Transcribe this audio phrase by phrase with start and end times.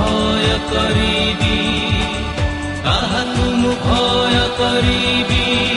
[0.00, 1.60] ভয় করিবি
[2.84, 5.69] কাহাকু ी ভয় করিবি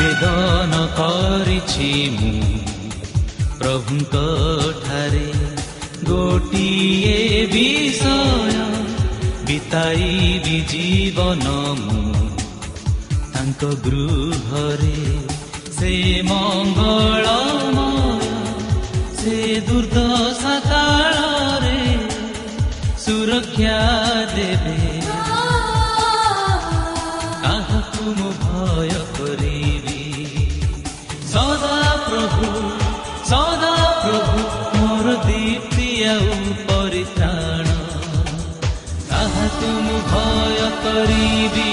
[0.00, 2.36] ନିବେଦନ କରିଛି ମୁଁ
[3.58, 4.20] ପ୍ରଭୁଙ୍କ
[4.84, 5.26] ଠାରେ
[6.08, 7.16] ଗୋଟିଏ
[7.52, 8.54] ବିଷୟ
[9.48, 11.44] ବିତାଇବି ଜୀବନ
[11.82, 12.22] ମୁଁ
[13.34, 14.96] ତାଙ୍କ ଗୃହରେ
[15.78, 15.92] ସେ
[16.30, 17.82] ମଙ୍ଗଳମୟ
[19.20, 19.36] ସେ
[19.68, 21.82] ଦୁର୍ଦ୍ଦଶା କାଳରେ
[23.04, 23.78] ସୁରକ୍ଷା
[24.36, 24.89] ଦେବେ
[36.10, 36.36] ଆଉ
[36.68, 37.68] ପରିତ୍ରାଣ।
[39.10, 41.72] କାହାକୁ ମୁଁ ଭୟ କରିବି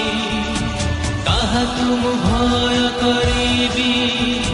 [1.26, 4.47] କାହାକୁ ମୁଁ ଭୟ କରିବି।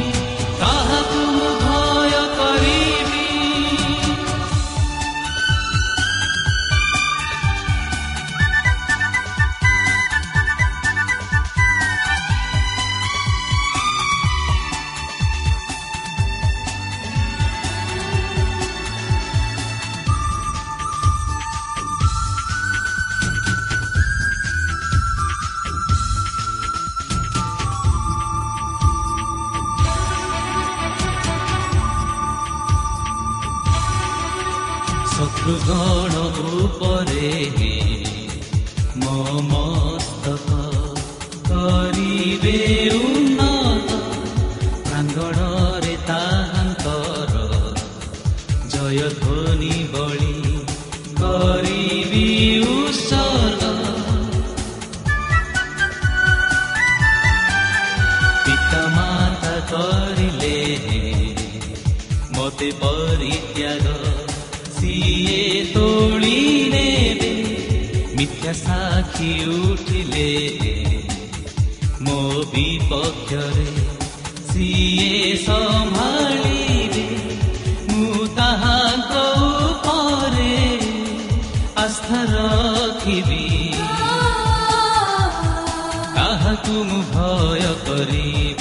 [59.75, 60.59] କରିଲେ
[62.37, 63.87] ମତେ ପରିତ୍ୟାଗ
[64.77, 66.39] ସିଏ ତୋଳି
[66.75, 67.33] ନେବେ
[68.19, 69.31] ମିଥ୍ୟା ସାକ୍ଷୀ
[69.61, 70.31] ଉଠିଲେ
[72.07, 72.19] ମୋ
[72.55, 73.69] ବିପକ୍ଷରେ
[74.51, 75.13] ସିଏ
[75.47, 77.07] ସମ୍ଭାଳିବେ
[77.91, 79.15] ମୁଁ ତାହାଙ୍କ
[79.71, 80.53] ଉପରେ
[81.85, 83.43] ଆସ୍ଥା ରଖିବି
[86.17, 88.54] କାହାକୁ ମୁଁ ଭୟ କରିବି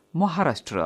[0.13, 0.79] ମହାରାଷ୍ଟ୍ର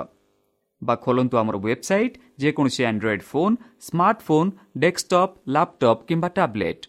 [0.81, 3.56] ବା ଖୋଲନ୍ତୁ ଆମର ୱେବସାଇଟ୍ ଯେକୌଣସି Android phone
[3.88, 4.50] smartphone
[4.83, 6.83] desktop laptop କିମ୍ବା ଟ୍ୟାବ୍ଲେଟ୍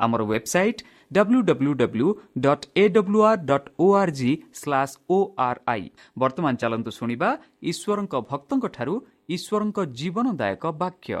[0.00, 0.80] ଆମର website
[1.10, 2.08] W W W
[2.44, 4.30] dot A W R dot O R G
[4.60, 5.84] slash O R I
[6.18, 7.28] ବର୍ତ୍ତମାନ ଚାଲନ୍ତୁ ଶୁଣିବା
[7.70, 8.94] ଈଶ୍ୱରଙ୍କ ଭକ୍ତଙ୍କଠାରୁ
[9.36, 11.12] ଈଶ୍ୱରଙ୍କ ଜୀବନଦାୟକ ବାକ୍ୟ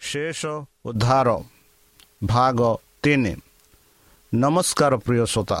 [0.00, 0.40] ଶେଷ
[0.88, 1.28] ଉଦ୍ଧାର
[2.24, 2.58] ଭାଗ
[3.02, 3.34] ତିନି
[4.32, 5.60] ନମସ୍କାର ପ୍ରିୟ ଶ୍ରୋତା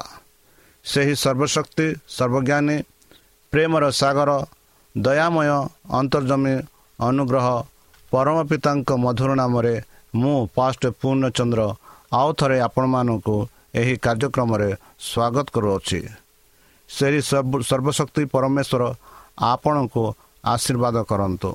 [0.84, 2.76] ସେହି ସର୍ବଶକ୍ତି ସର୍ବଜ୍ଞାନୀ
[3.52, 4.30] ପ୍ରେମର ସାଗର
[4.98, 5.48] ଦୟାମୟ
[5.90, 6.54] ଅନ୍ତର୍ଜମୀ
[7.00, 7.62] ଅନୁଗ୍ରହ
[8.10, 9.74] ପରମ ପିତାଙ୍କ ମଧୁର ନାମରେ
[10.14, 11.74] ମୁଁ ପାଷ୍ଟ ପୂର୍ଣ୍ଣଚନ୍ଦ୍ର
[12.12, 16.00] ଆଉ ଥରେ ଆପଣମାନଙ୍କୁ ଏହି କାର୍ଯ୍ୟକ୍ରମରେ ସ୍ୱାଗତ କରୁଅଛି।
[16.88, 18.94] ସେହି ସର୍ବ- ସର୍ବଶକ୍ତି ପରମେଶ୍ୱର
[19.38, 20.14] ଆପଣଙ୍କୁ
[20.44, 21.50] ଆଶୀର୍ବାଦ କରନ୍ତୁ।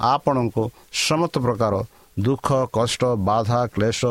[0.00, 1.82] ଆପଣଙ୍କୁ ସମସ୍ତ ପ୍ରକାର
[2.20, 4.04] ଦୁଃଖ କଷ୍ଟ ବାଧା କ୍ଲେଶ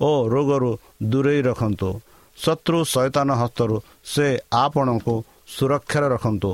[0.00, 2.00] ଓ ରୋଗରୁ ଦୂରେଇ ରଖନ୍ତୁ।
[2.36, 6.50] ଶତ୍ରୁ ଶୈତାନ ହସ୍ତରୁ ସେ ଆପଣଙ୍କୁ ସୁରକ୍ଷାରେ ରଖନ୍ତୁ।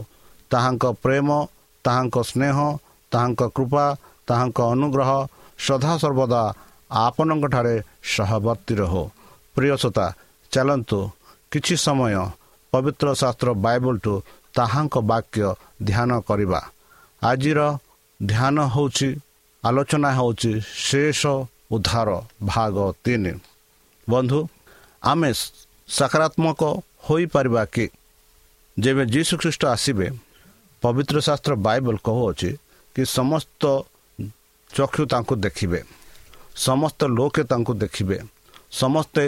[0.51, 1.29] ତାହାଙ୍କ ପ୍ରେମ
[1.85, 2.57] ତାହାଙ୍କ ସ୍ନେହ
[3.13, 3.85] ତାହାଙ୍କ କୃପା
[4.29, 5.11] ତାହାଙ୍କ ଅନୁଗ୍ରହ
[5.67, 6.43] ସଦାସର୍ବଦା
[7.05, 7.75] ଆପଣଙ୍କଠାରେ
[8.13, 9.03] ସହବର୍ତ୍ତୀ ରହୁ।
[9.57, 10.07] ପ୍ରିୟସତା
[10.53, 10.99] ଚାଲନ୍ତୁ
[11.53, 12.15] କିଛି ସମୟ
[12.73, 14.15] ପବିତ୍ର ଶାସ୍ତ୍ର ବାଇବଲଠୁ
[14.57, 15.47] ତାହାଙ୍କ ବାକ୍ୟ
[15.89, 16.61] ଧ୍ୟାନ କରିବା।
[17.23, 17.61] ଆଜିର
[18.21, 19.09] ଧ୍ୟାନ ହେଉଛି
[19.65, 20.53] ଆଲୋଚନା ହେଉଛି
[20.87, 21.23] ଶେଷ
[21.75, 22.09] ଉଦ୍ଧାର
[22.45, 23.33] ଭାଗ ତିନି।
[24.09, 24.41] ବନ୍ଧୁ
[25.03, 25.31] ଆମେ
[25.89, 26.61] ସକାରାତ୍ମକ
[27.07, 27.87] ହୋଇପାରିବା କି?
[28.79, 30.07] ଯେବେ ଯୀଶୁଖ୍ରୀଷ୍ଟ ଆସିବେ
[30.83, 32.51] ପବିତ୍ର ଶାସ୍ତ୍ର ବାଇବଲ କହୁଅଛି
[32.97, 33.63] କି ସମସ୍ତ
[34.71, 35.81] ଚକ୍ଷୁ ତାଙ୍କୁ ଦେଖିବେ
[36.67, 38.17] ସମସ୍ତ ଲୋକେ ତାଙ୍କୁ ଦେଖିବେ
[38.81, 39.25] ସମସ୍ତେ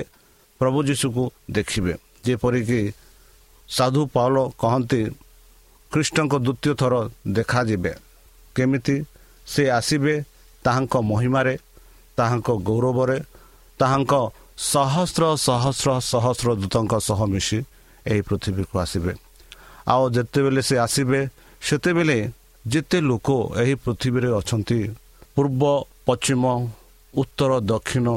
[0.61, 1.25] ପ୍ରଭୁ ଯୀଶୁକୁ
[1.57, 1.95] ଦେଖିବେ।
[2.27, 2.81] ଯେପରିକି
[3.69, 5.03] ସାଧୁ ପାଉଲ କହନ୍ତି
[5.93, 6.95] ଖ୍ରୀଷ୍ଟଙ୍କ ଦ୍ୱିତୀୟ ଥର
[7.37, 7.93] ଦେଖାଯିବେ।
[8.57, 8.97] କେମିତି?
[9.53, 10.15] ସେ ଆସିବେ
[10.65, 11.55] ତାହାଙ୍କ ମହିମାରେ
[12.19, 13.19] ତାହାଙ୍କ ଗୌରବରେ
[13.81, 14.13] ତାହାଙ୍କ
[14.73, 17.59] ସହସ୍ର ସହସ୍ର ସହସ୍ର ଦୂତଙ୍କ ସହ ମିଶି
[18.11, 19.13] ଏହି ପୃଥିବୀକୁ ଆସିବେ।
[19.87, 21.21] ଆଉ ଯେତେବେଳେ ସେ ଆସିବେ
[21.63, 22.19] ସେତେବେଳେ
[22.65, 23.29] ଯେତେ ଲୋକ
[23.63, 24.81] ଏହି ପୃଥିବୀରେ ଅଛନ୍ତି
[25.37, 25.63] ପୂର୍ବ
[26.07, 26.43] ପଶ୍ଚିମ
[27.15, 28.09] ଉତ୍ତର ଦକ୍ଷିଣ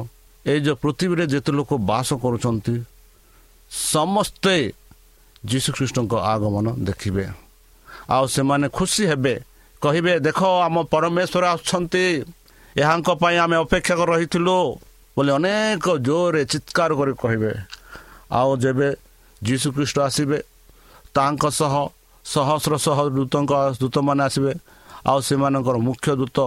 [0.46, 2.76] ଏଇ ଯେଉଁ ପୃଥିବୀରେ ଯେତେ ଲୋକ ବାସ କରୁଛନ୍ତି
[3.72, 4.56] ସମସ୍ତେ
[5.44, 7.26] ଯୀଶୁଖ୍ରୀଷ୍ଟଙ୍କ ଆଗମନ ଦେଖିବେ
[8.10, 9.34] ଆଉ ସେମାନେ ଖୁସି ହେବେ
[9.82, 12.06] କହିବେ ଦେଖ ଆମ ପରମେଶ୍ୱର ଆସୁଛନ୍ତି
[12.78, 14.58] ଏହାଙ୍କ ପାଇଁ ଆମେ ଅପେକ୍ଷା କରି ରହିଥିଲୁ
[15.18, 17.52] ବୋଲି ଅନେକ ଜୋରରେ ଚିତ୍କାର କରି କହିବେ।
[18.32, 18.88] ଆଉ ଯେବେ
[19.42, 20.38] ଯୀଶୁଖ୍ରୀଷ୍ଟ ଆସିବେ
[21.16, 21.74] ତାଙ୍କ ସହ
[22.26, 23.52] ସହସ୍ର ସହ ଦୂତଙ୍କ
[23.82, 24.54] ଦୂତମାନେ ଆସିବେ।
[25.10, 26.38] ଆଉ ସେମାନଙ୍କର ମୁଖ୍ୟ ଦୂତ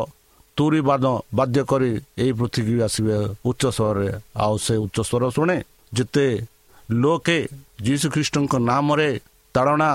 [0.57, 1.05] ତୁରି ବାଦ
[1.39, 1.91] ବାଦ୍ୟ କରି
[2.23, 3.17] ଏହି ପୃଥିବୀ ଆସିବେ
[3.49, 4.09] ଉଚ୍ଚ ସ୍ୱରରେ।
[4.45, 5.57] ଆଉ ସେ ଉଚ୍ଚ ସ୍ୱର ଶୁଣେ
[5.97, 6.27] ଯେତେ
[7.03, 7.39] ଲୋକେ
[7.87, 9.11] ଯୀଶୁଖ୍ରୀଷ୍ଟଙ୍କ ନାମରେ
[9.55, 9.91] ତାଡ଼ନା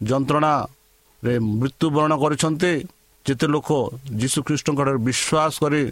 [0.00, 2.72] ଯନ୍ତ୍ରଣାରେ ମୃତ୍ୟୁବରଣ କରିଛନ୍ତି
[3.26, 3.70] ଯେତେ ଲୋକ
[4.20, 5.82] ଯୀଶୁଖ୍ରୀଷ୍ଟଙ୍କଠାରେ ବିଶ୍ୱାସ କରି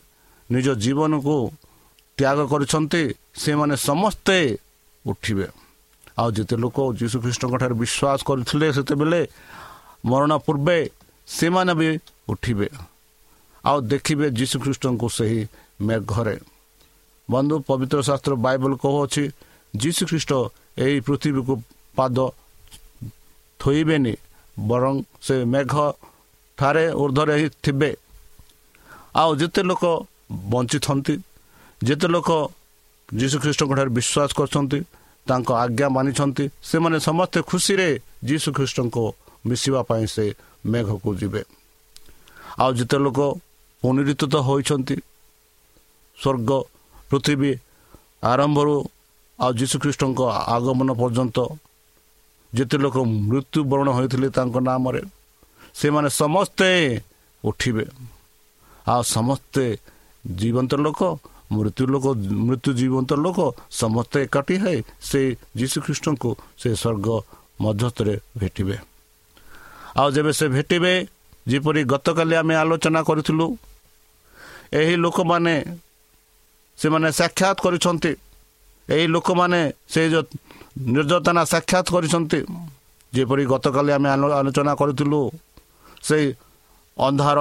[0.50, 1.36] ନିଜ ଜୀବନକୁ
[2.18, 3.02] ତ୍ୟାଗ କରିଛନ୍ତି
[3.42, 4.38] ସେମାନେ ସମସ୍ତେ
[5.04, 5.46] ଉଠିବେ।
[6.20, 9.20] ଆଉ ଯେତେ ଲୋକ ଯୀଶୁଖ୍ରୀଷ୍ଟଙ୍କଠାରେ ବିଶ୍ୱାସ କରିଥିଲେ ସେତେବେଳେ
[10.10, 10.78] ମରଣ ପୂର୍ବେ
[11.28, 11.88] ସେମାନେ ବି
[12.32, 12.68] ଉଠିବେ
[13.64, 15.40] ଆଉ ଦେଖିବେ ଯୀଶୁଖ୍ରୀଷ୍ଟଙ୍କୁ ସେହି
[15.86, 16.36] ମେଘରେ।
[17.28, 19.24] ବନ୍ଧୁ ପବିତ୍ର ଶାସ୍ତ୍ର ବାଇବଲ କହୁଅଛି
[19.74, 20.32] ଯୀଶୁଖ୍ରୀଷ୍ଟ
[20.84, 21.54] ଏହି ପୃଥିବୀକୁ
[21.96, 22.16] ପାଦ
[23.60, 24.14] ଥୋଇବେନି
[24.70, 24.94] ବରଂ
[25.26, 25.72] ସେ ମେଘ
[26.58, 27.90] ଠାରେ ଉର୍ଦ୍ଧ୍ୱରେ ହିଁ ଥିବେ।
[29.22, 29.84] ଆଉ ଯେତେ ଲୋକ
[30.52, 31.14] ବଞ୍ଚିଛନ୍ତି
[31.80, 32.28] ଯେତେ ଲୋକ
[33.08, 34.78] ଯୀଶୁଖ୍ରୀଷ୍ଟଙ୍କଠାରେ ବିଶ୍ୱାସ କରିଛନ୍ତି
[35.28, 37.88] ତାଙ୍କ ଆଜ୍ଞା ମାନିଛନ୍ତି। ସେମାନେ ସମସ୍ତେ ଖୁସିରେ
[38.28, 39.04] ଯୀଶୁଖ୍ରୀଷ୍ଟଙ୍କୁ
[39.48, 40.24] ମିଶିବା ପାଇଁ ସେ
[40.72, 41.42] ମେଘକୁ ଯିବେ।
[42.62, 43.18] ଆଉ ଯେତେ ଲୋକ
[43.82, 44.96] ପୁନରୁତ୍ଥିତ ହୋଇଛନ୍ତି
[46.18, 46.50] ସ୍ୱର୍ଗ
[47.08, 47.52] ପୃଥିବୀ
[48.32, 48.74] ଆରମ୍ଭରୁ
[49.38, 50.20] ଆଉ ଯୀଶୁଖ୍ରୀଷ୍ଟଙ୍କ
[50.56, 51.38] ଆଗମନ ପର୍ଯ୍ୟନ୍ତ
[52.52, 52.96] ଯେତେ ଲୋକ
[53.28, 55.02] ମୃତ୍ୟୁବରଣ ହୋଇଥିଲେ ତାଙ୍କ ନାମରେ
[55.78, 56.68] ସେମାନେ ସମସ୍ତେ
[57.44, 57.84] ଉଠିବେ।
[58.86, 59.64] ଆଉ ସମସ୍ତେ
[60.24, 61.00] ଜୀବନ୍ତ ଲୋକ
[61.54, 62.06] ମୃତ୍ୟୁ ଲୋକ
[62.48, 63.38] ମୃତ୍ୟୁ ଜୀବନ୍ତ ଲୋକ
[63.80, 64.78] ସମସ୍ତେ ଏକାଠି ହୋଇ
[65.08, 65.20] ସେ
[65.58, 67.08] ଯୀଶୁଖ୍ରୀଷ୍ଟଙ୍କୁ ସେ ସ୍ୱର୍ଗ
[67.64, 68.76] ମଧ୍ୟସ୍ଥରେ ଭେଟିବେ।
[70.00, 70.92] ଆଉ ଯେବେ ସେ ଭେଟିବେ
[71.50, 73.46] ଯେପରି ଗତକାଲି ଆମେ ଆଲୋଚନା କରିଥିଲୁ
[74.80, 75.54] ଏହି ଲୋକମାନେ
[76.78, 78.12] ସେମାନେ ସାକ୍ଷାତ କରିଛନ୍ତି
[78.88, 79.60] ଏହି ଲୋକମାନେ
[79.92, 80.00] ସେ
[80.94, 82.40] ନିର୍ଯାତନା ସାକ୍ଷାତ କରିଛନ୍ତି
[83.12, 85.20] ଯେପରି ଗତକାଲି ଆମେ ଆଲୋଚନା କରିଥିଲୁ
[86.08, 86.26] ସେଇ
[86.96, 87.38] ଅନ୍ଧାର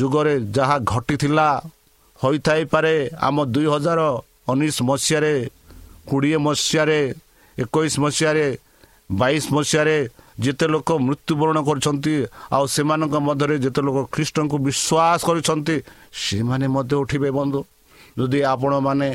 [0.00, 1.46] ଯୁଗରେ ଯାହା ଘଟିଥିଲା
[2.22, 2.94] ହୋଇଥାଇପାରେ।
[3.26, 4.00] ଆମ ଦୁଇ ହଜାର
[4.50, 5.34] ଉଣେଇଶ ମସିହାରେ
[6.08, 6.98] କୋଡ଼ିଏ ମସିହାରେ
[7.56, 8.46] ଏକୋଇଶ ମସିହାରେ
[9.20, 9.96] ବାଇଶ ମସିହାରେ
[10.44, 12.14] ଯେତେ ଲୋକ ମୃତ୍ୟୁବରଣ କରିଛନ୍ତି
[12.56, 15.76] ଆଉ ସେମାନଙ୍କ ମଧ୍ୟରେ ଯେତେ ଲୋକ ଖ୍ରୀଷ୍ଟଙ୍କୁ ବିଶ୍ୱାସ କରିଛନ୍ତି
[16.26, 17.60] ସେମାନେ ମଧ୍ୟ ଉଠିବେ ବନ୍ଧୁ।
[18.18, 19.08] ଯଦି ଆପଣମାନେ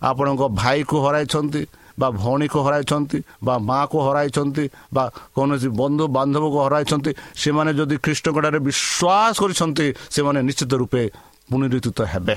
[0.00, 1.62] ଆପଣଙ୍କ ଭାଇକୁ ହରାଇଛନ୍ତି
[2.00, 4.64] ବା ଭଉଣୀକୁ ହରାଇଛନ୍ତି ବା ମାଆକୁ ହରାଇଛନ୍ତି
[4.94, 5.04] ବା
[5.36, 7.10] କୌଣସି ବନ୍ଧୁ ବାନ୍ଧବକୁ ହରାଇଛନ୍ତି
[7.42, 11.02] ସେମାନେ ଯଦି ଖ୍ରୀଷ୍ଟଙ୍କଠାରେ ବିଶ୍ୱାସ କରିଛନ୍ତି ସେମାନେ ନିଶ୍ଚିତ ରୂପେ
[11.50, 12.36] ପୁନରୁତ୍ଥିତ ହେବେ।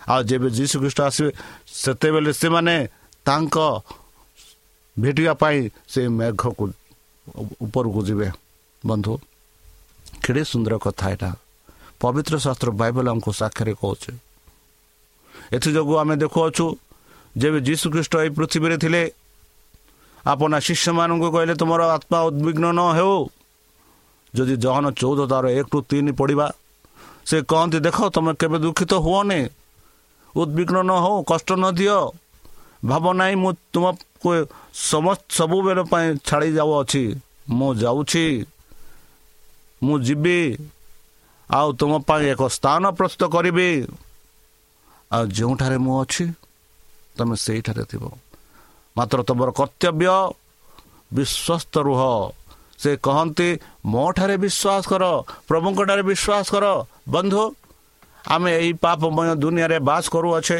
[0.00, 1.30] ଆଉ ଯେବେ ଯୀଶୁ ଖ୍ରୀଷ୍ଟ ଆସିବେ
[1.82, 2.74] ସେତେବେଳେ ସେମାନେ
[3.26, 3.56] ତାଙ୍କ
[4.96, 5.58] ଭେଟିବା ପାଇଁ
[5.92, 6.64] ସେ ମେଘକୁ
[7.64, 8.28] ଉପରକୁ ଯିବେ।
[8.82, 9.12] ବନ୍ଧୁ
[10.22, 11.30] କେଡ଼େ ସୁନ୍ଦର କଥା ଏଇଟା।
[12.02, 14.12] ପବିତ୍ର ଶାସ୍ତ୍ର ବାଇବଲ ଆମକୁ ସାକ୍ଷରେ କହୁଛେ
[15.56, 16.66] ଏଥିଯୋଗୁଁ ଆମେ ଦେଖୁଅଛୁ
[17.34, 19.02] ଯେବେ ଯୀଶୁ ଖ୍ରୀଷ୍ଟ ଏହି ପୃଥିବୀରେ ଥିଲେ
[20.24, 23.16] ଆପଣ ଶିଷ୍ୟମାନଙ୍କୁ କହିଲେ ତୁମର ଆତ୍ମା ଉଦ୍ବିଗ୍ନ ନ ହେଉ।
[24.34, 26.46] ଯଦି ଜହନ ଚଉଦ ତାର ଏକ ଟୁ ତିନି ପଡ଼ିବା
[27.26, 29.40] ସେ କହନ୍ତି ଦେଖ ତୁମେ କେବେ ଦୁଃଖିତ ହୁଅନି।
[30.36, 31.98] ଉଦ୍ବିଗ୍ନ ନ ହଉ କଷ୍ଟ ନ ଦିଅ।
[32.84, 34.30] ଭାବ ନାହିଁ ମୁଁ ତୁମକୁ
[34.74, 37.04] ସମସ୍ତ ସବୁବେଳ ପାଇଁ ଛାଡ଼ି ଯାଉଅଛି।
[37.48, 38.26] ମୁଁ ଯାଉଛି।
[39.82, 40.40] ମୁଁ ଯିବି।
[41.50, 43.70] ଆଉ ତୁମ ପାଇଁ ଏକ ସ୍ଥାନ ପ୍ରସ୍ତୁତ କରିବି।
[45.12, 46.24] ଆଉ ଯେଉଁଠାରେ ମୁଁ ଅଛି
[47.18, 48.04] ତୁମେ ସେଇଠାରେ ଥିବ।
[48.96, 50.08] ମାତ୍ର ତୁମର କର୍ତ୍ତବ୍ୟ
[51.12, 52.02] ବିଶ୍ୱସ୍ତ ରୁହ।
[52.82, 53.48] ସେ କହନ୍ତି
[53.86, 55.04] ମୋ ଠାରେ ବିଶ୍ୱାସ କର
[55.48, 56.66] ପ୍ରଭୁଙ୍କଠାରେ ବିଶ୍ୱାସ କର
[57.08, 57.42] ବନ୍ଧୁ
[58.24, 60.58] ଆମେ ଏହି ପାପମୟ ଦୁନିଆରେ ବାସ କରୁଅଛେ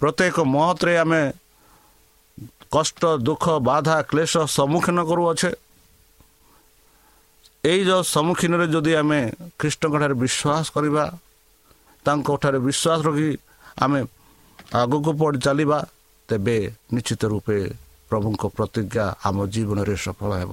[0.00, 1.22] ପ୍ରତ୍ୟେକ ମହତରେ ଆମେ
[2.72, 5.50] କଷ୍ଟ ଦୁଃଖ ବାଧା କ୍ଲେଶ ସମ୍ମୁଖୀନ କରୁଅଛେ
[7.64, 9.20] ଏଇ ଯେଉଁ ସମ୍ମୁଖୀନରେ ଯଦି ଆମେ
[9.58, 11.04] ଖ୍ରୀଷ୍ଟଙ୍କଠାରେ ବିଶ୍ୱାସ କରିବା
[12.06, 13.30] ତାଙ୍କଠାରେ ବିଶ୍ୱାସ ରଖି
[13.78, 14.00] ଆମେ
[14.74, 15.78] ଆଗକୁ ପଡ଼ି ଚାଲିବା
[16.28, 16.56] ତେବେ
[16.94, 17.58] ନିଶ୍ଚିତ ରୂପେ
[18.10, 20.52] ପ୍ରଭୁଙ୍କ ପ୍ରତିଜ୍ଞା ଆମ ଜୀବନରେ ସଫଳ ହେବ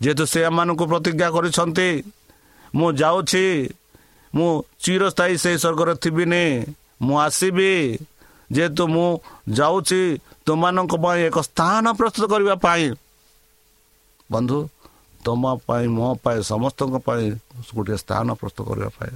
[0.00, 1.88] ଯେହେତୁ ସେ ଆମମାନଙ୍କୁ ପ୍ରତିଜ୍ଞା କରିଛନ୍ତି
[2.74, 3.46] ମୁଁ ଯାଉଛି
[4.34, 4.50] ମୁଁ
[4.82, 6.44] ଚିରସ୍ଥାୟୀ ସେହି ସ୍ୱର୍ଗରେ ଥିବିନି
[7.02, 7.72] ମୁଁ ଆସିବି
[8.50, 9.08] ଯେହେତୁ ମୁଁ
[9.58, 10.00] ଯାଉଛି
[10.46, 12.84] ତୁମମାନଙ୍କ ପାଇଁ ଏକ ସ୍ଥାନ ପ୍ରସ୍ତୁତ କରିବା ପାଇଁ।
[14.30, 14.58] ବନ୍ଧୁ
[15.24, 17.24] ତୁମ ପାଇଁ ମୋ ପାଇଁ ସମସ୍ତଙ୍କ ପାଇଁ
[17.74, 19.12] ଗୋଟିଏ ସ୍ଥାନ ପ୍ରସ୍ତୁତ କରିବା ପାଇଁ।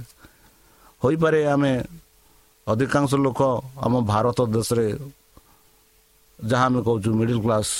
[1.01, 1.73] ହୋଇପାରେ ଆମେ
[2.67, 3.41] ଅଧିକାଂଶ ଲୋକ
[3.85, 4.87] ଆମ ଭାରତ ଦେଶରେ
[6.39, 7.73] ଯାହା ଆମେ କହୁଛୁ ମିଡ଼ିଲ କ୍ଲାସ୍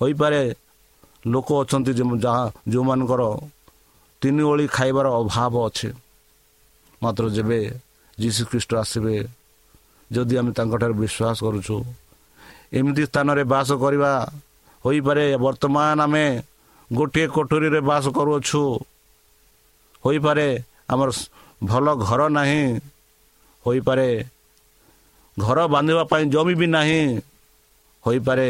[0.00, 0.42] ହୋଇପାରେ
[1.24, 1.92] ଲୋକ ଅଛନ୍ତି
[2.24, 3.22] ଯାହା ଯେଉଁମାନଙ୍କର
[4.22, 5.88] ତିନି ଓଳି ଖାଇବାର ଅଭାବ ଅଛି।
[7.02, 7.60] ମାତ୍ର ଯେବେ
[8.18, 9.16] ଯୀଶୁ ଖ୍ରୀଷ୍ଟ ଆସିବେ
[10.10, 11.76] ଯଦି ଆମେ ତାଙ୍କଠାରେ ବିଶ୍ୱାସ କରୁଛୁ
[12.78, 14.12] ଏମିତି ସ୍ଥାନରେ ବାସ କରିବା
[14.84, 16.26] ହୋଇପାରେ। ବର୍ତ୍ତମାନ ଆମେ
[16.90, 18.62] ଗୋଟିଏ କୋଠରୀରେ ବାସ କରୁଅଛୁ।
[20.04, 20.48] ହୋଇପାରେ
[20.92, 21.10] ଆମର
[21.64, 22.64] ଭଲ ଘର ନାହିଁ।
[23.64, 24.08] ହୋଇପାରେ
[25.36, 27.02] ଘର ବାନ୍ଧିବା ପାଇଁ ଜମି ବି ନାହିଁ।
[28.04, 28.48] ହୋଇପାରେ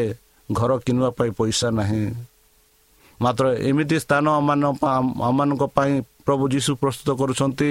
[0.49, 2.05] ଘର କିଣିବା ପାଇଁ ପଇସା ନାହିଁ।
[3.21, 4.25] ମାତ୍ର ଏମିତି ସ୍ଥାନ
[5.29, 5.93] ଆମମାନଙ୍କ ପାଇଁ
[6.27, 7.71] ପ୍ରଭୁ ଯୀଶୁ ପ୍ରସ୍ତୁତ କରୁଛନ୍ତି।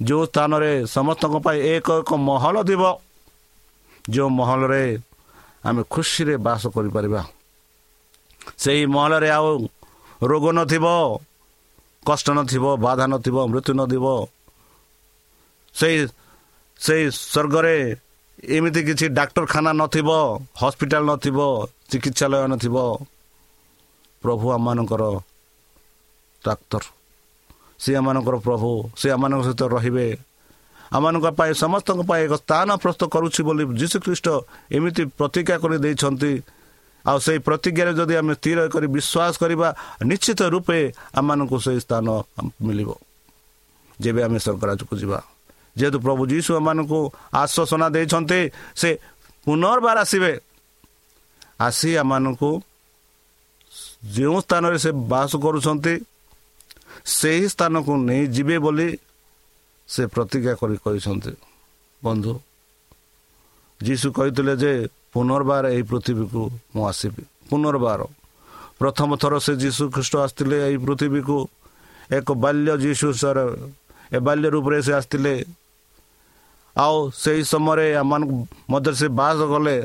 [0.00, 2.82] ଯେଉଁ ସ୍ଥାନରେ ସମସ୍ତଙ୍କ ପାଇଁ ଏକ ଏକ ମହଲ ଥିବ
[4.04, 4.84] ଯେଉଁ ମହଲରେ
[5.68, 7.22] ଆମେ ଖୁସିରେ ବାସ କରିପାରିବା।
[8.62, 9.50] ସେହି ମହଲରେ ଆଉ
[10.30, 10.86] ରୋଗ ନଥିବ
[12.06, 14.06] କଷ୍ଟ ନଥିବ ବାଧା ନଥିବ ମୃତ୍ୟୁ ନଥିବ।
[15.74, 15.96] ସେଇ
[16.80, 17.76] ସେଇ ସ୍ୱର୍ଗରେ
[18.56, 20.08] ଏମିତି କିଛି ଡାକ୍ତରଖାନା ନଥିବ
[20.60, 21.38] ହସ୍ପିଟାଲ ନଥିବ
[21.90, 22.76] ଚିକିତ୍ସାଳୟ ନଥିବ।
[24.22, 25.02] ପ୍ରଭୁ ଆମମାନଙ୍କର
[26.44, 26.82] ଡାକ୍ତର।
[27.82, 28.68] ସେ ଆମମାନଙ୍କର ପ୍ରଭୁ
[29.00, 30.06] ସେ ଆମମାନଙ୍କ ସହିତ ରହିବେ।
[30.92, 34.26] ଆମମାନଙ୍କ ପାଇଁ ସମସ୍ତଙ୍କ ପାଇଁ ଏକ ସ୍ଥାନ ପ୍ରସ୍ତୁତ କରୁଛି ବୋଲି ଯୀଶୁଖ୍ରୀଷ୍ଟ
[34.76, 36.32] ଏମିତି ପ୍ରତିଜ୍ଞା କରି ଦେଇଛନ୍ତି।
[37.04, 39.68] ଆଉ ସେଇ ପ୍ରତିଜ୍ଞାରେ ଯଦି ଆମେ ସ୍ଥିର କରି ବିଶ୍ୱାସ କରିବା
[40.06, 40.78] ନିଶ୍ଚିତ ରୂପେ
[41.18, 42.06] ଆମମାନଙ୍କୁ ସେଇ ସ୍ଥାନ
[42.66, 42.90] ମିଳିବ।
[44.00, 45.18] ଯେବେ ଆମେ ସ୍ୱର୍ଗରାଜକୁ ଯିବା।
[45.78, 47.00] ଯେହେତୁ ପ୍ରଭୁ ଯୀଶୁ ଏମାନଙ୍କୁ
[47.42, 48.40] ଆଶ୍ୱାସନା ଦେଇଛନ୍ତି
[48.80, 48.90] ସେ
[49.46, 50.32] ପୁନର୍ବାର ଆସିବେ।
[51.66, 52.50] ଆସି ଆମମାନଙ୍କୁ
[54.02, 55.94] ଯେଉଁ ସ୍ଥାନରେ ସେ ବାସ କରୁଛନ୍ତି
[57.06, 58.98] ସେହି ସ୍ଥାନକୁ ନେଇ ଯିବେ ବୋଲି
[59.88, 61.32] ସେ ପ୍ରତିଜ୍ଞା କରି କହିଛନ୍ତି।
[62.04, 62.40] ବନ୍ଧୁ
[63.80, 64.72] ଯୀଶୁ କହିଥିଲେ ଯେ
[65.12, 66.42] ପୁନର୍ବାର ଏହି ପୃଥିବୀକୁ
[66.76, 68.00] ମୁଁ ଆସିବି। ପୁନର୍ବାର।
[68.78, 71.48] ପ୍ରଥମ ଥର ସେ ଯୀଶୁ ଖ୍ରୀଷ୍ଟ ଆସିଥିଲେ ଏହି ପୃଥିବୀକୁ।
[72.12, 73.38] ଏକ ବାଲ୍ୟ ଯୀଶୁ ସର
[74.12, 75.34] ଏ ବାଲ୍ୟ ରୂପରେ ସେ ଆସିଥିଲେ।
[76.76, 78.32] ଆଉ ସେହି ସମୟରେ ଆମମାନଙ୍କ
[78.70, 79.76] ମଧ୍ୟରେ ସେ ବାସ କଲେ।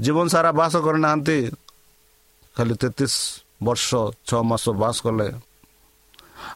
[0.00, 1.38] ଜୀବନ ସାରା ବାସ କରିନାହାନ୍ତି।
[2.56, 3.14] ଖାଲି ତେତିଶ
[3.66, 3.88] ବର୍ଷ
[4.28, 5.28] ଛଅ ମାସ ବାସ କଲେ।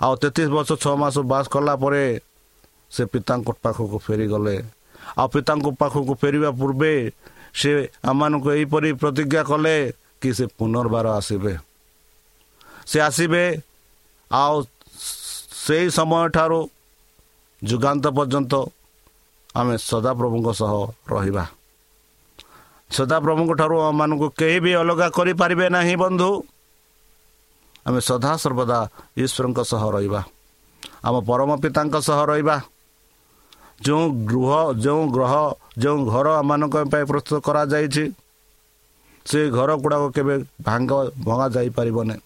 [0.05, 2.05] ଆଉ ତେତିଶ ବର୍ଷ ଛଅ ମାସ ବାସ କଲା ପରେ
[2.91, 4.57] ସେ ପିତାଙ୍କ ପାଖକୁ ଫେରିଗଲେ।
[5.19, 6.93] ଆଉ ପିତାଙ୍କ ପାଖକୁ ଫେରିବା ପୂର୍ବେ
[7.61, 7.71] ସେ
[8.11, 9.77] ଆମମାନଙ୍କୁ ଏହିପରି ପ୍ରତିଜ୍ଞା କଲେ
[10.21, 11.55] କି ସେ ପୁନର୍ବାର ଆସିବେ।
[12.91, 13.45] ସେ ଆସିବେ
[14.31, 14.55] ଆଉ
[15.65, 16.61] ସେଇ ସମୟଠାରୁ
[17.63, 18.53] ଯୁଗାନ୍ତ ପର୍ଯ୍ୟନ୍ତ
[19.59, 20.73] ଆମେ ସଦାପ୍ରଭୁଙ୍କ ସହ
[21.13, 21.45] ରହିବା।
[22.91, 26.31] ସଦାପ୍ରଭୁଙ୍କ ଠାରୁ ଆମମାନଙ୍କୁ କେହି ବି ଅଲଗା କରିପାରିବେ ନାହିଁ ବନ୍ଧୁ।
[27.87, 28.79] ଆମେ ସଦାସର୍ବଦା
[29.17, 30.21] ଈଶ୍ୱରଙ୍କ ସହ ରହିବା।
[31.05, 32.57] ଆମ ପରମ ପିତାଙ୍କ ସହ ରହିବା।
[33.79, 34.51] ଯେଉଁ ଗୃହ
[34.85, 35.33] ଯେଉଁ ଗ୍ରହ
[35.79, 38.05] ଯେଉଁ ଘର ଆମମାନଙ୍କ ପାଇଁ ପ୍ରସ୍ତୁତ କରାଯାଇଛି
[39.27, 40.91] ସେ ଘର ଗୁଡ଼ାକ କେବେ ଭାଙ୍ଗ
[41.25, 42.23] ଭଙ୍ଗା ଯାଇପାରିବ ନାହିଁ।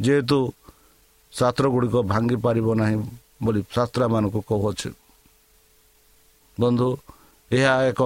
[0.00, 0.38] ଯେହେତୁ
[1.32, 2.96] ଶାସ୍ତ୍ର ଗୁଡ଼ିକ ଭାଙ୍ଗି ପାରିବ ନାହିଁ
[3.42, 4.90] ବୋଲି ଶାସ୍ତ୍ରମାନଙ୍କୁ କହୁଅଛି।
[6.60, 6.88] ବନ୍ଧୁ
[7.50, 8.00] ଏହା ଏକ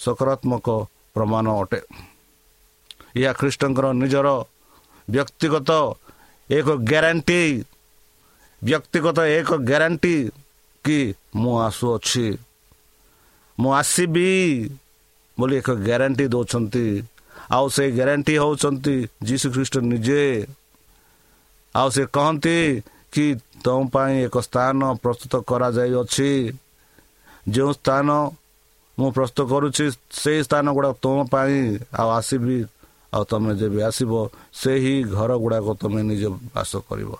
[0.00, 0.68] ସକାରାତ୍ମକ
[1.14, 1.80] ପ୍ରମାଣ ଅଟେ।
[3.20, 4.28] ଏହା ଖ୍ରୀଷ୍ଟଙ୍କର ନିଜର
[5.08, 5.70] ବ୍ୟକ୍ତିଗତ
[6.50, 7.42] ଏକ ଗ୍ୟାରେଣ୍ଟି
[8.62, 10.16] ବ୍ୟକ୍ତିଗତ ଏକ ଗ୍ୟାରେଣ୍ଟି
[10.84, 10.98] କି
[11.34, 12.26] ମୁଁ ଆସୁଅଛି।
[13.58, 14.30] ମୁଁ ଆସିବି
[15.38, 16.86] ବୋଲି ଏକ ଗ୍ୟାରେଣ୍ଟି ଦେଉଛନ୍ତି।
[17.50, 20.24] ଆଉ ସେ ଗ୍ୟାରେଣ୍ଟି ହେଉଛନ୍ତି ଯୀଶୁ ଖ୍ରୀଷ୍ଟ ନିଜେ।
[21.74, 22.58] ଆଉ ସେ କହନ୍ତି
[23.12, 23.24] କି
[23.64, 26.30] ତୁମ ପାଇଁ ଏକ ସ୍ଥାନ ପ୍ରସ୍ତୁତ କରାଯାଇଅଛି।
[27.48, 28.08] ଯେଉଁ ସ୍ଥାନ
[29.00, 31.56] ମୁଁ ପ୍ରସ୍ତୁତ କରୁଛି ସେଇ ସ୍ଥାନ ଗୁଡ଼ାକ ତୁମ ପାଇଁ
[32.00, 32.58] ଆଉ ଆସିବି
[33.16, 34.12] ଆଉ ତୁମେ ଯେବେ ଆସିବ
[34.60, 37.10] ସେହି ଘର ଗୁଡ଼ାକ ତୁମେ ନିଜେ ବାସ କରିବ।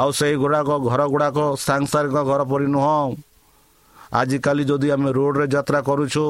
[0.00, 1.36] ଆଉ ସେଇ ଗୁଡ଼ାକ ଘର ଗୁଡ଼ାକ
[1.66, 3.00] ସାଂସାରିକ ଘର ପରି ନୁହଁ।
[4.12, 6.24] ଆଜିକାଲି ଯଦି ଆମେ ରୋଡ଼ରେ ଯାତ୍ରା କରୁଛୁ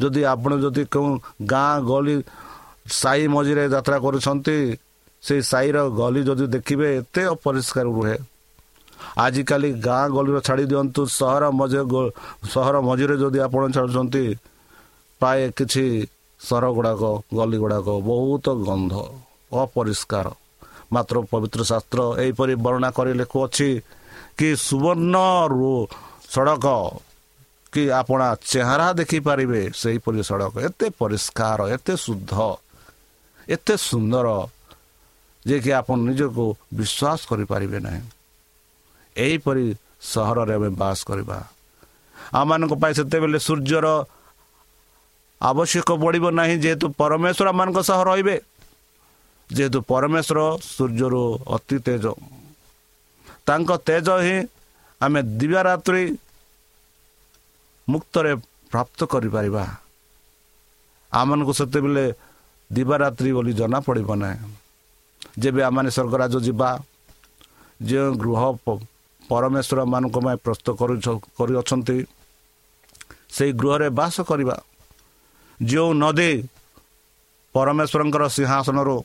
[0.00, 1.08] ଯଦି ଆପଣ ଯଦି କେଉଁ
[1.52, 2.16] ଗାଁ ଗଳି
[3.00, 4.56] ସାହି ମଝିରେ ଯାତ୍ରା କରୁଛନ୍ତି
[5.22, 8.16] ସେଇ ସାହିର ଗଲି ଯଦି ଦେଖିବେ ଏତେ ଅପରିଷ୍କାର ରୁହେ।
[9.24, 11.80] ଆଜିକାଲି ଗାଁ ଗଳିର ଛାଡ଼ି ଦିଅନ୍ତୁ ସହର ମଝି
[12.52, 14.24] ସହର ମଝିରେ ଯଦି ଆପଣ ଛାଡ଼ୁଛନ୍ତି
[15.20, 15.84] ପ୍ରାୟ କିଛି
[16.40, 17.02] ସହର ଗୁଡ଼ାକ
[17.38, 18.94] ଗଲି ଗୁଡ଼ାକ ବହୁତ ଗନ୍ଧ
[19.62, 20.26] ଅପରିଷ୍କାର।
[20.94, 23.68] ମାତ୍ର ପବିତ୍ର ଶାସ୍ତ୍ର ଏହିପରି ବର୍ଣ୍ଣନା କରି ଲେଖୁଅଛି
[24.38, 25.16] କି ସୁବର୍ଣ୍ଣ
[26.34, 26.66] ସଡ଼କ
[27.72, 32.34] କି ଆପଣ ଚେହେରା ଦେଖିପାରିବେ ସେହିପରି ସଡ଼କ। ଏତେ ପରିଷ୍କାର ଏତେ ଶୁଦ୍ଧ
[33.54, 34.28] ଏତେ ସୁନ୍ଦର
[35.48, 36.44] ଯେ କି ଆପଣ ନିଜକୁ
[36.78, 38.02] ବିଶ୍ୱାସ କରିପାରିବେ ନାହିଁ।
[39.24, 39.64] ଏହିପରି
[40.02, 41.38] ସହରରେ ଆମେ ବାସ କରିବା।
[42.40, 43.86] ଆମମାନଙ୍କ ପାଇଁ ସେତେବେଳେ ସୂର୍ଯ୍ୟର
[45.40, 48.36] ଆବଶ୍ୟକ ପଡ଼ିବ ନାହିଁ ଯେହେତୁ ପରମେଶ୍ୱର ଆମମାନଙ୍କ ସହ ରହିବେ।
[49.50, 50.38] ଯେହେତୁ ପରମେଶ୍ୱର
[50.74, 51.22] ସୂର୍ଯ୍ୟରୁ
[51.56, 52.04] ଅତି ତେଜ।
[53.46, 54.36] ତାଙ୍କ ତେଜ ହିଁ
[55.00, 56.04] ଆମେ ଦିବାରାତ୍ରି
[57.88, 58.32] ମୁକ୍ତରେ
[58.70, 59.64] ପ୍ରାପ୍ତ କରିପାରିବା।
[61.12, 62.04] ଆମମାନଙ୍କୁ ସେତେବେଳେ
[62.70, 64.38] ଦିବାରାତ୍ରି ବୋଲି ଜଣାପଡ଼ିବ ନାହିଁ।
[65.38, 66.70] ଯେବେ ଆମମାନେ ସ୍ୱର୍ଗରାଜ ଯିବା
[67.82, 68.42] ଯେଉଁ ଗୃହ
[69.30, 70.68] ପରମେଶ୍ୱର ମାନଙ୍କ ପାଇଁ ପ୍ରସ୍ତୁତ
[71.38, 71.98] କରିଅଛନ୍ତି।
[73.36, 74.56] ସେଇ ଗୃହରେ ବାସ କରିବା।
[75.60, 76.32] ଯେଉଁ ନଦୀ
[77.54, 78.96] ପରମେଶ୍ୱରଙ୍କର ସିଂହାସନରୁ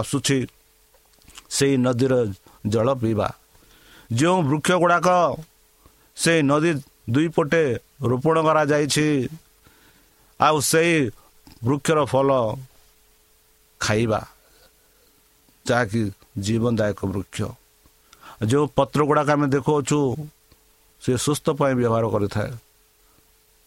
[0.00, 0.38] ଆସୁଛି
[1.56, 2.14] ସେଇ ନଦୀର
[2.72, 3.28] ଜଳ ପିଇବା।
[4.10, 5.08] ଯେଉଁ ବୃକ୍ଷ ଗୁଡ଼ାକ
[6.16, 6.70] ସେଇ ନଦୀ
[7.14, 7.62] ଦୁଇ ପଟେ
[8.10, 9.08] ରୋପଣ କରାଯାଇଛି
[10.40, 10.94] ଆଉ ସେଇ
[11.64, 12.28] ବୃକ୍ଷର ଫଳ
[13.80, 14.20] ଖାଇବା
[15.66, 16.00] ଯାହାକି
[16.44, 17.38] ଜୀବନଦାୟକ ବୃକ୍ଷ।
[18.40, 19.98] ଯେଉଁ ପତ୍ର ଗୁଡ଼ାକ ଆମେ ଦେଖାଉଛୁ
[21.02, 22.50] ସେ ସୁସ୍ଥ ପାଇଁ ବ୍ୟବହାର କରିଥାଏ।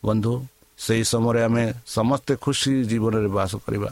[0.04, 0.34] ବନ୍ଧୁ
[0.80, 3.92] ସେହି ସମୟରେ ଆମେ ସମସ୍ତେ ଖୁସି ଜୀବନରେ ବାସ କରିବା।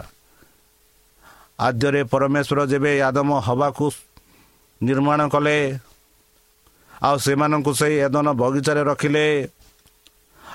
[1.60, 3.86] ଆଦ୍ୟରେ ପରମେଶ୍ୱର ଯେବେ ଆଦମ ହବାକୁ
[4.82, 5.58] ନିର୍ମାଣ କଲେ
[7.02, 9.26] ଆଉ ସେମାନଙ୍କୁ ସେଇ ଏଦନ ବଗିଚାରେ ରଖିଲେ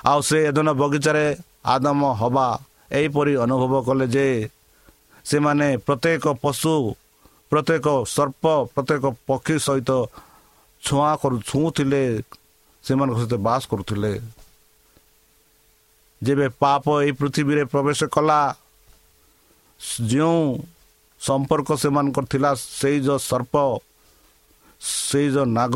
[0.05, 1.25] ଆଉ ସେ ଏଦନ ବଗିଚାରେ
[1.73, 2.47] ଆଦମ ହବା
[2.91, 4.27] ଏହିପରି ଅନୁଭବ କଲେ ଯେ
[5.25, 6.73] ସେମାନେ ପ୍ରତ୍ୟେକ ପଶୁ
[7.51, 9.91] ପ୍ରତ୍ୟେକ ସର୍ପ ପ୍ରତ୍ୟେକ ପକ୍ଷୀ ସହିତ
[10.83, 12.01] ଛୁଆଁ କରୁ ଛୁଉଁଥିଲେ
[12.83, 14.13] ସେମାନଙ୍କ ସହିତ ବାସ କରୁଥିଲେ।
[16.21, 18.39] ଯେବେ ପାପ ଏଇ ପୃଥିବୀରେ ପ୍ରବେଶ କଲା
[20.11, 20.41] ଯେଉଁ
[21.21, 23.53] ସମ୍ପର୍କ ସେମାନଙ୍କର ଥିଲା ସେଇ ଯେଉଁ ସର୍ପ
[24.81, 25.75] ସେଇ ଯେଉଁ ନାଗ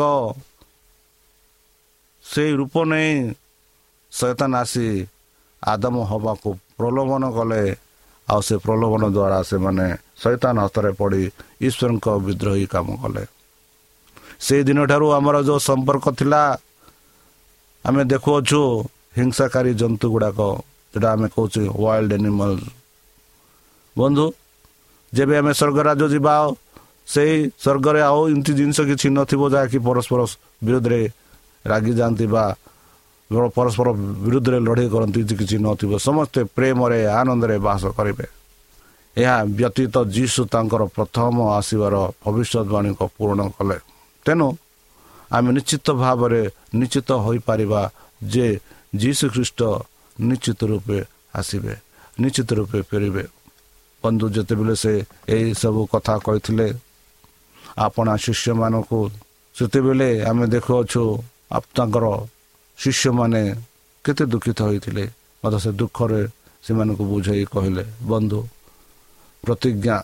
[2.25, 3.11] ସେଇ ରୂପ ନେଇ
[4.11, 4.87] ସୈତାନ ଆସି
[5.63, 7.63] ଆଦମ ହବାକୁ ପ୍ରଲୋଭନ କଲେ।
[8.27, 9.87] ଆଉ ସେ ପ୍ରଲୋଭନ ଦ୍ୱାରା ସେମାନେ
[10.21, 11.21] ସୈତାନ ହସ୍ତରେ ପଡ଼ି
[11.67, 13.23] ଈଶ୍ୱରଙ୍କ ବିଦ୍ରୋହୀ କାମ କଲେ।
[14.45, 16.41] ସେଇ ଦିନଠାରୁ ଆମର ଯେଉଁ ସମ୍ପର୍କ ଥିଲା
[17.85, 18.61] ଆମେ ଦେଖୁଅଛୁ
[19.17, 20.39] ହିଂସାକାରୀ ଜନ୍ତୁ ଗୁଡ଼ାକ
[20.93, 22.53] ଯେଉଁଟା ଆମେ କହୁଛୁ ୱାଇଲ୍ଡ ଆନିମଲ
[23.95, 24.25] ବନ୍ଧୁ
[25.13, 26.33] ଯେବେ ଆମେ ସ୍ୱର୍ଗରାଜ ଯିବା
[27.13, 30.19] ସେଇ ସ୍ୱର୍ଗରେ ଆଉ ଏମିତି ଜିନିଷ କିଛି ନଥିବ ଯାହାକି ପରସ୍ପର
[30.65, 31.01] ବିରୋଧରେ
[31.65, 32.45] ରାଗିଯାଆନ୍ତି ବା
[33.57, 33.87] ପରସ୍ପର
[34.25, 38.25] ବିରୁଦ୍ଧରେ ଲଢ଼େଇ କରନ୍ତି କିଛି ନଥିବ। ସମସ୍ତେ ପ୍ରେମରେ ଆନନ୍ଦରେ ବାସ କରିବେ।
[39.17, 43.77] ଏହା ବ୍ୟତୀତ ଯୀଶୁ ତାଙ୍କର ପ୍ରଥମ ଆସିବାର ଭବିଷ୍ୟତବାଣୀକୁ ପୂରଣ କଲେ।
[44.25, 44.47] ତେଣୁ
[45.31, 46.41] ଆମେ ନିଶ୍ଚିତ ଭାବରେ
[46.79, 47.81] ନିଶ୍ଚିତ ହୋଇପାରିବା
[48.23, 48.47] ଯେ
[49.01, 49.59] ଯୀଶୁ ଖ୍ରୀଷ୍ଟ
[50.17, 50.97] ନିଶ୍ଚିତ ରୂପେ
[51.39, 51.73] ଆସିବେ
[52.21, 53.23] ନିଶ୍ଚିତ ରୂପେ ଫେରିବେ।
[54.03, 54.93] ବନ୍ଧୁ ଯେତେବେଳେ ସେ
[55.35, 56.67] ଏହିସବୁ କଥା କହିଥିଲେ
[57.85, 58.99] ଆପଣା ଶିଷ୍ୟମାନଙ୍କୁ
[59.55, 61.03] ସେତେବେଳେ ଆମେ ଦେଖୁଅଛୁ
[61.75, 62.05] ତାଙ୍କର
[62.77, 63.41] ଶିଷ୍ୟମାନେ
[64.05, 65.05] କେତେ ଦୁଃଖିତ ହୋଇଥିଲେ।
[65.43, 66.21] ମଧ୍ୟ ସେ ଦୁଃଖରେ
[66.65, 68.39] ସେମାନଙ୍କୁ ବୁଝାଇ କହିଲେ ବନ୍ଧୁ
[69.43, 69.95] ପ୍ରତିଜ୍ଞା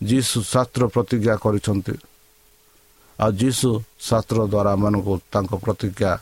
[0.00, 1.94] ଯୀଶୁ ଶାସ୍ତ୍ର ପ୍ରତିଜ୍ଞା କରିଛନ୍ତି।
[3.18, 3.68] ଆଉ ଯୀଶୁ
[4.08, 6.12] ଶାସ୍ତ୍ର ଦ୍ୱାରା ଆମମାନଙ୍କୁ ତାଙ୍କ ପ୍ରତିଜ୍ଞା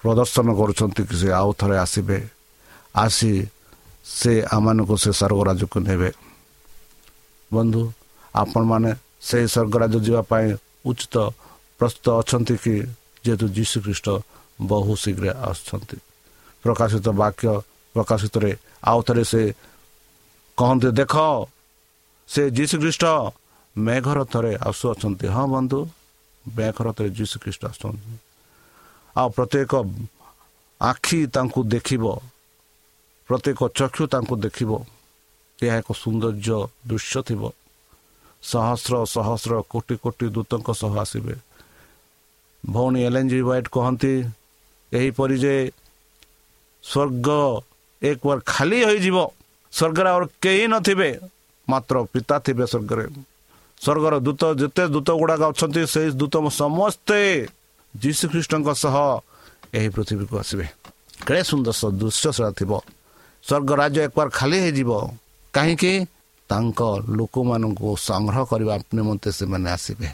[0.00, 2.18] ପ୍ରଦର୍ଶନ କରୁଛନ୍ତି କି ସେ ଆଉ ଥରେ ଆସିବେ
[2.96, 3.32] ଆସି
[4.20, 6.10] ସେ ଆମମାନଙ୍କୁ ସେ ସ୍ୱର୍ଗରାଜକୁ ନେବେ।
[7.50, 7.82] ବନ୍ଧୁ
[8.34, 8.90] ଆପଣମାନେ
[9.28, 10.46] ସେହି ସ୍ୱର୍ଗରାଜ ଯିବା ପାଇଁ
[10.90, 11.16] ଉଚିତ
[11.80, 12.76] ପ୍ରସ୍ତୁତ ଅଛନ୍ତି କି?
[13.24, 14.08] ଯେହେତୁ ଯୀଶୁ ଖ୍ରୀଷ୍ଟ
[14.70, 15.96] ବହୁ ଶୀଘ୍ର ଆସୁଛନ୍ତି।
[16.64, 17.48] ପ୍ରକାଶିତ ବାକ୍ୟ
[17.94, 18.50] ପ୍ରକାଶିତରେ
[18.90, 19.42] ଆଉ ଥରେ ସେ
[20.60, 21.14] କହନ୍ତି ଦେଖ
[22.28, 23.04] ସେ ଯୀଶୁ ଖ୍ରୀଷ୍ଟ
[23.76, 25.78] ମେଘର ଥରେ ଆସୁଅଛନ୍ତି। ହଁ ବନ୍ଧୁ
[26.44, 28.12] ମେଘର ଥରେ ଯୀଶୁ ଖ୍ରୀଷ୍ଟ ଆସୁଛନ୍ତି
[29.16, 29.72] ଆଉ ପ୍ରତ୍ୟେକ
[30.80, 32.04] ଆଖି ତାଙ୍କୁ ଦେଖିବ
[33.28, 34.70] ପ୍ରତ୍ୟେକ ଚକ୍ଷୁ ତାଙ୍କୁ ଦେଖିବ।
[35.58, 37.42] ଏହା ଏକ ସୌନ୍ଦର୍ଯ୍ୟ ଦୃଶ୍ୟ ଥିବ।
[38.42, 41.34] ସହସ୍ର ସହସ୍ର କୋଟି କୋଟି ଦୂତଙ୍କ ସହ ଆସିବେ।
[42.64, 44.14] ଭଉଣୀ ଏଲ୍ ଜି ୱାଇଟ୍ କହନ୍ତି
[44.92, 45.54] ଏହିପରି ଯେ
[46.84, 47.28] ସ୍ୱର୍ଗ
[48.02, 49.16] ଏକବାର ଖାଲି ହୋଇଯିବ
[49.72, 51.10] ସ୍ୱର୍ଗରେ ଆଉ କେହି ନଥିବେ
[51.68, 53.06] ମାତ୍ର ପିତା ଥିବେ ସ୍ୱର୍ଗରେ।
[53.80, 57.48] ସ୍ୱର୍ଗର ଦୂତ ଯେତେ ଦୂତ ଗୁଡ଼ାକ ଅଛନ୍ତି ସେଇ ଦୂତ ସମସ୍ତେ
[58.02, 58.96] ଯୀଶୁ ଖ୍ରୀଷ୍ଟଙ୍କ ସହ
[59.74, 60.66] ଏହି ପୃଥିବୀକୁ ଆସିବେ।
[61.26, 62.72] କେଡ଼େ ସୁନ୍ଦର ଦୃଶ୍ୟ ସେଟା ଥିବ।
[63.44, 64.90] ସ୍ୱର୍ଗ ରାଜ୍ୟ ଏକବାର ଖାଲି ହେଇଯିବ।
[65.54, 65.92] କାହିଁକି?
[66.50, 70.08] ତାଙ୍କ ଲୋକମାନଙ୍କୁ ସଂଗ୍ରହ କରିବା ନିମନ୍ତେ ସେମାନେ ଆସିବେ।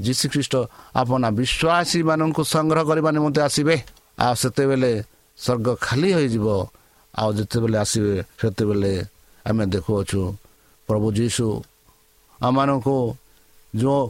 [0.00, 0.54] ଯୀଶୁଖ୍ରୀଷ୍ଟ
[0.94, 3.76] ଆପଣ ବିଶ୍ୱାସୀମାନଙ୍କୁ ସଂଗ୍ରହ କରିବା ନିମନ୍ତେ ଆସିବେ।
[4.18, 5.02] ଆଉ ସେତେବେଳେ
[5.38, 6.46] ସ୍ୱର୍ଗ ଖାଲି ହୋଇଯିବ।
[7.14, 8.92] ଆଉ ଯେତେବେଳେ ଆସିବେ ସେତେବେଳେ
[9.44, 10.20] ଆମେ ଦେଖୁଅଛୁ
[10.88, 11.46] ପ୍ରଭୁ ଯୀଶୁ
[12.40, 12.96] ଆମମାନଙ୍କୁ
[13.74, 14.00] ଯେଉଁ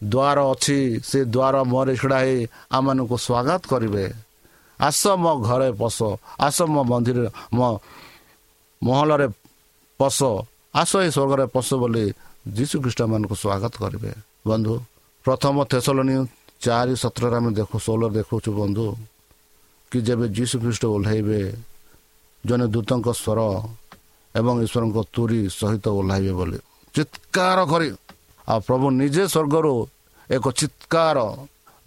[0.00, 2.38] ଦ୍ୱାର ଅଛି ସେ ଦ୍ୱାର ମୁହଁରେ ଛିଡ଼ା ହେଇ
[2.76, 4.04] ଆମମାନଙ୍କୁ ସ୍ୱାଗତ କରିବେ।
[4.78, 5.98] ଆସ ମୋ ଘରେ ପଶ
[6.38, 7.18] ଆସ ମୋ ମନ୍ଦିର
[7.56, 7.68] ମୋ
[8.82, 9.26] ମହଲରେ
[10.00, 10.18] ପଶ
[10.80, 12.04] ଆସ ଏ ସ୍ୱର୍ଗରେ ପଶ ବୋଲି
[12.56, 14.12] ଯୀଶୁ ଖ୍ରୀଷ୍ଟମାନଙ୍କୁ ସ୍ୱାଗତ କରିବେ।
[14.48, 14.74] ବନ୍ଧୁ
[15.24, 16.16] ପ୍ରଥମ ଥେସଲନି
[16.64, 18.86] ଚାରି ସତରରେ ଆମେ ଦେଖୁ ଷୋହଳରେ ଦେଖୁଛୁ ବନ୍ଧୁ
[19.92, 21.40] କି ଯେବେ ଯୀଶୁ ଖ୍ରୀଷ୍ଟ ଓହ୍ଲାଇବେ
[22.44, 23.40] ଜଣେ ଦୂତଙ୍କ ସ୍ୱର
[24.34, 26.58] ଏବଂ ଈଶ୍ୱରଙ୍କ ତୁରୀ ସହିତ ଓହ୍ଲାଇବେ ବୋଲି।
[26.94, 27.88] ଚିତ୍କାର କରି
[28.48, 29.74] ଆଉ ପ୍ରଭୁ ନିଜେ ସ୍ୱର୍ଗରୁ
[30.30, 31.18] ଏକ ଚିତ୍କାର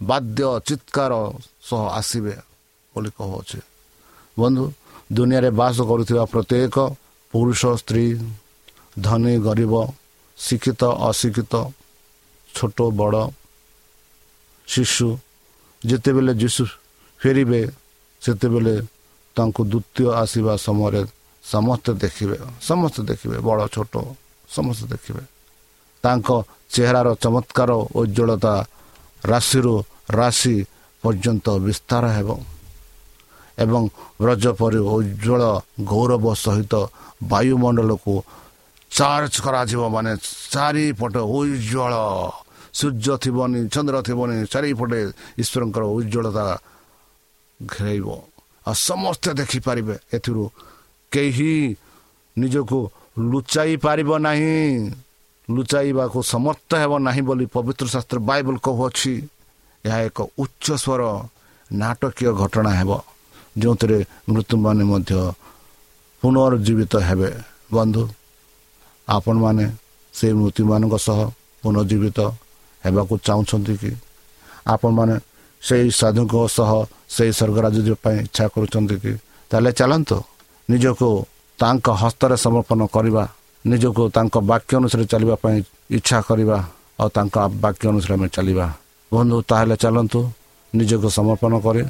[0.00, 1.12] ବାଦ୍ୟ ଚିତ୍କାର
[1.68, 2.34] ସହ ଆସିବେ
[2.94, 3.58] ବୋଲି କହୁଅଛି।
[4.36, 4.64] ବନ୍ଧୁ
[5.12, 6.76] ଦୁନିଆରେ ବାସ କରୁଥିବା ପ୍ରତ୍ୟେକ
[7.34, 8.06] ପୁରୁଷ ସ୍ତ୍ରୀ
[9.06, 9.74] ଧନୀ ଗରିବ
[10.38, 11.54] ଶିକ୍ଷିତ ଅଶିକ୍ଷିତ
[12.54, 13.22] ଛୋଟ ବଡ଼
[14.68, 15.08] ଶିଶୁ
[15.82, 16.64] ଯେତେବେଳେ ଯୀଶୁ
[17.20, 17.60] ଫେରିବେ
[18.22, 18.74] ସେତେବେଳେ
[19.36, 21.02] ତାଙ୍କୁ ଦ୍ୱିତୀୟ ଆସିବା ସମୟରେ
[21.44, 22.36] ସମସ୍ତେ ଦେଖିବେ
[22.68, 23.94] ସମସ୍ତେ ଦେଖିବେ ବଡ଼ ଛୋଟ
[24.56, 25.22] ସମସ୍ତେ ଦେଖିବେ।
[26.04, 26.28] ତାଙ୍କ
[26.74, 28.54] ଚେହେରାର ଚମତ୍କାର ଉଜ୍ଜଳତା
[29.30, 29.74] ରାଶିରୁ
[30.18, 30.56] ରାଶି
[31.02, 32.28] ପର୍ଯ୍ୟନ୍ତ ବିସ୍ତାର ହେବ
[33.64, 33.82] ଏବଂ
[34.22, 35.42] ବ୍ରଜ ପରି ଉଜ୍ଜଳ
[35.90, 36.74] ଗୌରବ ସହିତ
[37.32, 38.14] ବାୟୁମଣ୍ଡଳକୁ
[38.90, 40.12] ଚାର୍ଜ କରାଯିବ ମାନେ
[40.52, 41.92] ଚାରିପଟ ଉଜ୍ଜଳ
[42.78, 45.00] ସୂର୍ଯ୍ୟ ଥିବନି ଚନ୍ଦ୍ର ଥିବନି ଚାରିପଟେ
[45.42, 46.46] ଈଶ୍ୱରଙ୍କର ଉଜ୍ଜଳତା
[47.60, 48.06] ଘେରାଇବ।
[48.66, 50.44] ଆଉ ସମସ୍ତେ ଦେଖିପାରିବେ ଏଥିରୁ।
[51.12, 51.52] କେହି
[52.36, 52.78] ନିଜକୁ
[53.30, 54.56] ଲୁଚାଇ ପାରିବ ନାହିଁ।
[55.50, 59.12] ଲୁଚାଇବାକୁ ସମର୍ଥ ହେବ ନାହିଁ ବୋଲି ପବିତ୍ର ଶାସ୍ତ୍ର ବାଇବଲ କହୁଅଛି।
[59.84, 61.02] ଏହା ଏକ ଉଚ୍ଚ ସ୍ୱର
[61.72, 62.90] ନାଟକୀୟ ଘଟଣା ହେବ
[63.58, 63.98] ଯେଉଁଥିରେ
[64.28, 65.12] ମୃତ୍ୟୁମାନେ ମଧ୍ୟ
[66.22, 67.30] ପୁନର୍ଜୀବିତ ହେବେ।
[67.72, 68.04] ବନ୍ଧୁ
[69.08, 69.64] ଆପଣମାନେ
[70.14, 71.18] ସେଇ ମୃତ୍ୟୁମାନଙ୍କ ସହ
[71.62, 72.18] ପୁନର୍ଜୀବିତ
[72.84, 73.92] ହେବାକୁ ଚାହୁଁଛନ୍ତି କି?
[74.66, 75.14] ଆପଣମାନେ
[75.62, 76.70] ସେଇ ସାଧୁଙ୍କ ସହ
[77.14, 79.12] ସେଇ ସ୍ୱର୍ଗରାଜ ଯିବା ପାଇଁ ଇଚ୍ଛା କରୁଛନ୍ତି କି?
[79.50, 80.18] ତାହେଲେ ଚାଲନ୍ତୁ।
[80.70, 81.08] ନିଜକୁ
[81.58, 83.24] ତାଙ୍କ ହସ୍ତରେ ସମର୍ପଣ କରିବା।
[83.64, 85.56] ନିଜକୁ ତାଙ୍କ ବାକ୍ୟ ଅନୁସାରେ ଚାଲିବା ପାଇଁ
[85.96, 86.58] ଇଚ୍ଛା କରିବା
[87.00, 88.66] ଆଉ ତାଙ୍କ ବାକ୍ୟ ଅନୁସାରେ ଆମେ ଚାଲିବା।
[89.12, 90.20] ବନ୍ଧୁ ତାହେଲେ ଚାଲନ୍ତୁ।
[90.74, 91.82] ନିଜକୁ ସମର୍ପଣ କରି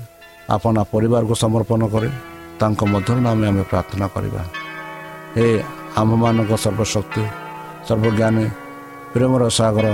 [0.50, 2.11] ଆପଣ ପରିବାରକୁ ସମର୍ପଣ କରି
[2.61, 4.42] ତାଙ୍କ ମଧ୍ୟରୁ ନାମେ ଆମେ ପ୍ରାର୍ଥନା କରିବା।
[5.37, 5.46] ହେ
[6.00, 7.24] ଆମ୍ଭମାନଙ୍କ ସର୍ବଶକ୍ତି
[7.88, 8.46] ସର୍ବଜ୍ଞାନୀ
[9.12, 9.87] ପ୍ରେମର ସାଗର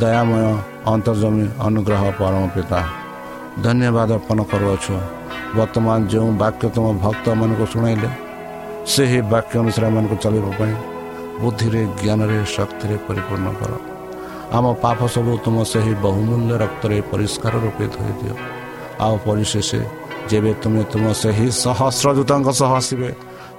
[0.00, 0.44] ଦୟାମୟ
[0.92, 2.80] ଅନ୍ତର୍ଜମୀ ଅନୁଗ୍ରହ ପରମ ପିତା।
[3.60, 4.94] ଧନ୍ୟବାଦ ଅର୍ପଣ କରୁଅଛୁ
[5.56, 8.10] ବର୍ତ୍ତମାନ ଯେଉଁ ବାକ୍ୟ ତୁମ ଭକ୍ତମାନଙ୍କୁ ଶୁଣାଇଲେ
[8.92, 10.74] ସେହି ବାକ୍ୟ ଅନୁସାରେ ଏମାନଙ୍କୁ ଚାଲିବା ପାଇଁ
[11.40, 13.72] ବୁଦ୍ଧିରେ ଜ୍ଞାନରେ ଶକ୍ତିରେ ପରିପୂର୍ଣ୍ଣ କର।
[14.56, 18.34] ଆମ ପାପ ସବୁ ତୁମ ସେହି ବହୁମୂଲ୍ୟ ରକ୍ତରେ ପରିଷ୍କାର ରୂପେ ଧୋଇଦିଅ
[19.04, 19.70] ଆଉ ପରିଶେଷ
[20.30, 23.10] ଯେବେ ତୁମେ ତୁମ ସେହି ସହସ୍ର ଦୂତଙ୍କ ସହ ଆସିବେ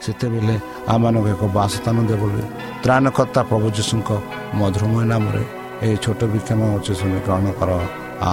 [0.03, 0.55] ସେତେବେଳେ
[0.93, 2.43] ଆମମାନଙ୍କୁ ଏକ ବାସସ୍ଥାନ ଦେବ ବୋଲି
[2.83, 4.09] ତ୍ରାଣକର୍ତ୍ତା ପ୍ରଭୁ ଯୀଶୁଙ୍କ
[4.59, 5.43] ମଧୁରମୟ ନାମରେ
[5.83, 7.71] ଏହି ଛୋଟ ବିକ୍ଷମ ଅଛି ଶୁଣି ଗ୍ରହଣ କର।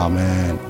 [0.01, 0.69] ଆମେନ୍।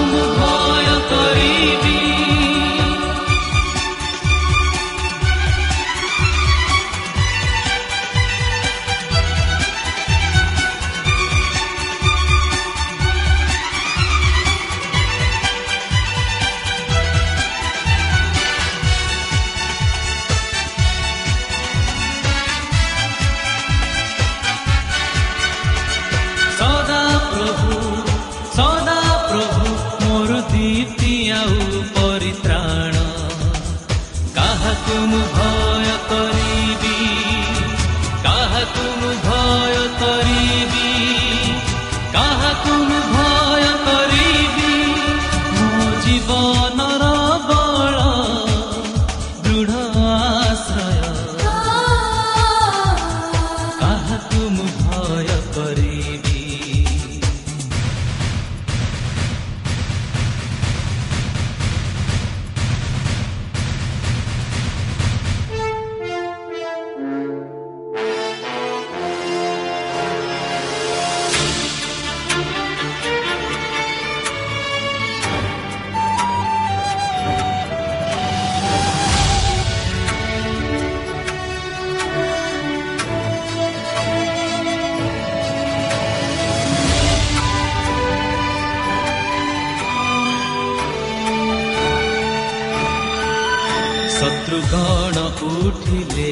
[95.71, 96.31] ଉଠିଲେ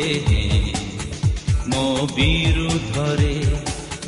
[1.72, 1.84] ମୋ
[2.16, 3.36] ବିରୁଦ୍ଧରେ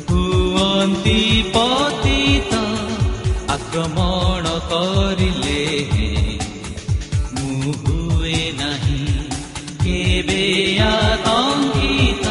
[0.08, 1.20] ହୁଅନ୍ତି
[1.54, 2.52] ପତିତ।
[3.54, 5.62] ଆକ୍ରମଣ କରିଲେ
[7.36, 9.00] ମୁଁ ହୁଏ ନାହିଁ
[9.84, 10.44] କେବେ
[10.88, 12.26] ଆତଙ୍କିତ।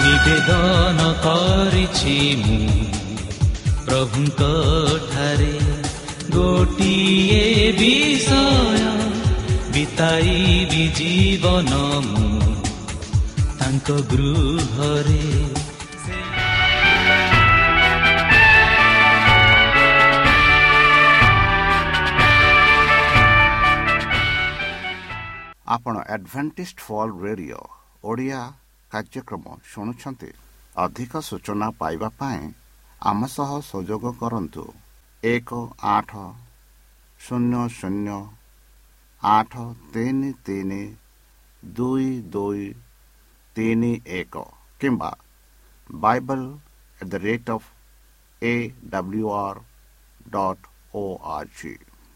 [0.00, 2.62] ନିବେଦନ କରିଛି ମୁଁ
[3.86, 4.40] ପ୍ରଭୁଙ୍କ
[5.12, 5.54] ଠାରେ
[6.30, 8.84] ଗୋଟିଏ ବିଷୟ
[9.72, 11.72] ବିତାଇବି ଜୀବନ
[12.06, 12.54] ମୁଁ।
[13.58, 15.44] ତାଙ୍କ ଗୃହରେ।
[25.68, 27.60] ଆପଣ ଆଡଭେଣ୍ଟିଷ୍ଟ ଫଲ୍ ରେଡ଼ିଓ
[28.04, 28.52] ଓଡ଼ିଆ
[28.90, 30.30] କାର୍ଯ୍ୟକ୍ରମ ଶୁଣୁଛନ୍ତି।
[30.76, 32.52] ଅଧିକ ସୂଚନା ପାଇବା ପାଇଁ
[33.02, 34.83] ଆମ ସହ ସଂଯୋଗ କରନ୍ତୁ।
[35.24, 35.58] ଏକ
[35.88, 36.22] ଆଠ
[37.20, 38.16] ଶୂନ୍ୟ ଶୂନ୍ୟ
[39.22, 40.80] ଆଠ ତିନି ତିନି
[41.62, 42.66] ଦୁଇ ଦୁଇ
[43.56, 44.42] ତିନି ଏକ
[44.80, 45.10] କିମ୍ବା
[46.02, 46.44] Bible
[47.00, 47.70] at the rate of
[48.42, 48.54] A
[48.90, 49.62] W R
[50.30, 51.74] dot O R G